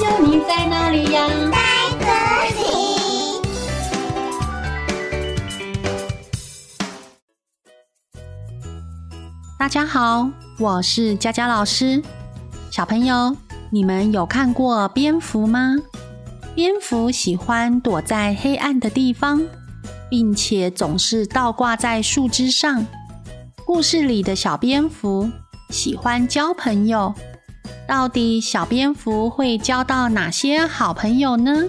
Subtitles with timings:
[0.00, 1.28] 在哪里呀？
[1.50, 1.58] 在
[2.00, 2.06] 这
[2.58, 2.62] 里。
[9.58, 10.28] 大家好，
[10.58, 12.02] 我是佳佳老师。
[12.70, 13.36] 小朋友，
[13.70, 15.76] 你们有看过蝙蝠吗？
[16.54, 19.42] 蝙蝠喜欢躲在黑暗的地方，
[20.10, 22.86] 并且总是倒挂在树枝上。
[23.64, 25.30] 故事里的小蝙蝠
[25.70, 27.14] 喜欢交朋友，
[27.86, 31.64] 到底小蝙蝠会交到哪些好朋友呢？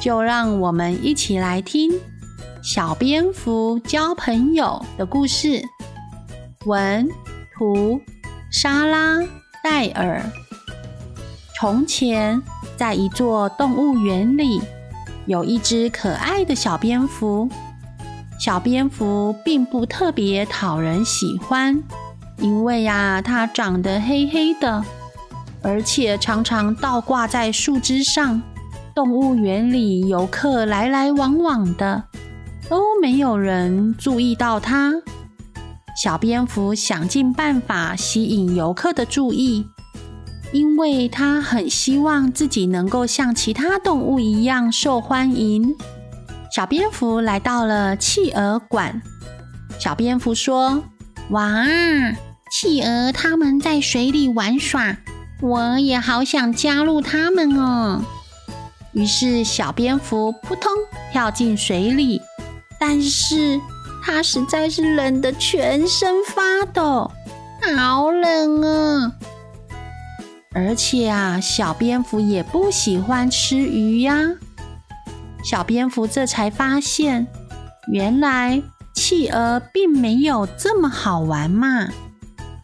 [0.00, 1.92] 就让我们一起来听
[2.62, 5.62] 小蝙蝠交朋友的故事。
[6.66, 7.08] 文
[7.56, 8.00] 图
[8.50, 9.20] 莎拉
[9.62, 10.22] 戴尔。
[11.58, 12.42] 从前，
[12.76, 14.60] 在一座动物园里，
[15.26, 17.48] 有一只可爱的小蝙蝠。
[18.38, 21.82] 小蝙蝠并不特别讨人喜欢，
[22.38, 24.84] 因为呀，它长得黑黑的，
[25.64, 28.40] 而且常常倒挂在树枝上。
[28.94, 32.04] 动物园里游客来来往往的，
[32.68, 34.92] 都没有人注意到它。
[36.00, 39.66] 小蝙蝠想尽办法吸引游客的注意，
[40.52, 45.74] 因为它很希望自己能够像其他动物一样受欢迎。
[46.54, 49.02] 小蝙蝠来到了企鹅馆。
[49.80, 50.84] 小蝙蝠说
[51.30, 51.64] ：“哇，
[52.50, 54.96] 企鹅他们在水里玩耍，
[55.44, 58.02] 我也好想加入他们哦。”
[58.92, 60.70] 于是小蝙蝠扑通
[61.12, 62.22] 跳进水里，
[62.78, 63.60] 但是，
[64.02, 67.10] 它实在是冷得全身发抖，
[67.76, 69.12] 好冷啊！
[70.54, 74.30] 而且啊，小蝙蝠也不喜欢吃鱼呀。
[75.42, 77.26] 小蝙蝠这才发现，
[77.88, 78.62] 原来
[78.94, 81.88] 企鹅并没有这么好玩嘛。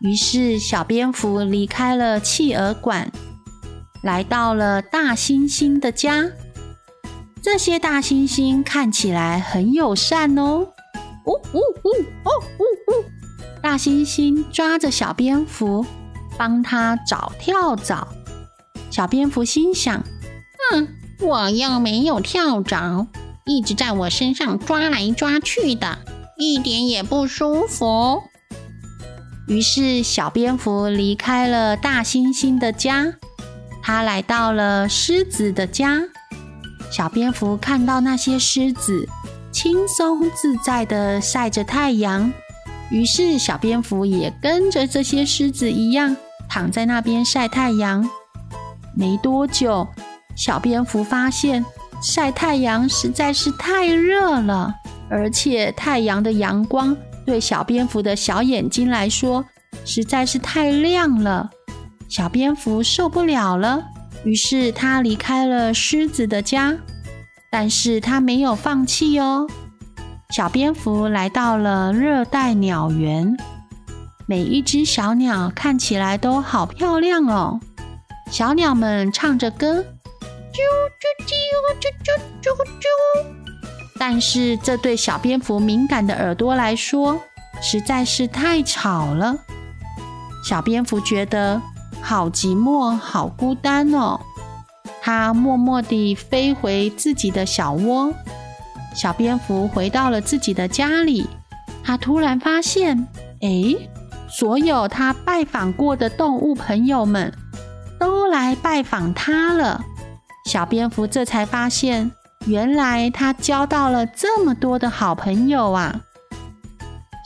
[0.00, 3.10] 于是，小蝙蝠离开了企鹅馆，
[4.02, 6.30] 来到了大猩猩的家。
[7.42, 10.68] 这些大猩猩看起来很友善哦。
[11.26, 11.90] 呜呜呜
[12.24, 13.04] 哦呜呜！
[13.60, 15.84] 大猩猩抓着小蝙蝠，
[16.36, 18.08] 帮他找跳蚤。
[18.90, 20.04] 小蝙蝠心想
[20.72, 20.88] ：“嗯，
[21.20, 23.08] 我又没有跳蚤，
[23.44, 25.98] 一直在我身上抓来抓去的，
[26.38, 28.22] 一点也不舒服。”
[29.48, 33.14] 于是，小蝙蝠离开了大猩猩的家，
[33.82, 36.02] 它来到了狮子的家。
[36.90, 39.08] 小蝙蝠看到那些狮子。
[39.50, 42.32] 轻松自在地晒着太阳，
[42.90, 46.14] 于是小蝙蝠也跟着这些狮子一样
[46.48, 48.08] 躺在那边晒太阳。
[48.94, 49.88] 没多久，
[50.36, 51.64] 小蝙蝠发现
[52.00, 54.72] 晒太阳实在是太热了，
[55.10, 56.96] 而且太阳的阳光
[57.28, 59.44] 对小蝙蝠的小眼睛来说
[59.84, 61.50] 实在是太亮了。
[62.08, 63.84] 小蝙蝠受不了了，
[64.24, 66.74] 于是它离开了狮子的家。
[67.50, 69.46] 但是它没有放弃哦。
[70.30, 73.36] 小蝙蝠来到了热带鸟园，
[74.26, 77.60] 每一只小鸟看起来都好漂亮哦。
[78.30, 79.84] 小鸟们唱着歌，
[80.50, 80.60] 啾
[80.98, 81.34] 啾啾
[81.78, 83.37] 啾啾啾啾。
[83.98, 87.20] 但是这对小蝙蝠敏感的耳朵来说，
[87.60, 89.36] 实在是太吵了。
[90.44, 91.60] 小蝙蝠觉得
[92.00, 94.20] 好寂寞，好孤单哦。
[95.02, 98.14] 它默默地飞回自己的小窝。
[98.94, 101.28] 小蝙蝠回到了自己的家里，
[101.82, 103.06] 它突然发现，
[103.40, 103.74] 哎，
[104.28, 107.32] 所有它拜访过的动物朋友们
[107.98, 109.84] 都来拜访它了。
[110.46, 112.10] 小蝙蝠这才发现，
[112.46, 116.00] 原来他交到了这么多的好朋友啊！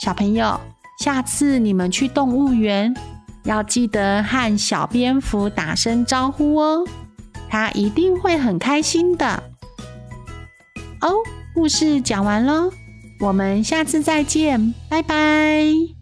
[0.03, 0.59] 小朋友，
[0.99, 2.93] 下次你们去动物园，
[3.45, 6.85] 要记得和小蝙蝠打声招呼哦。
[7.49, 9.43] 他一定会很开心的
[11.01, 11.15] 哦。
[11.55, 12.73] 故事讲完喽，
[13.21, 16.02] 我们下次再见，拜拜。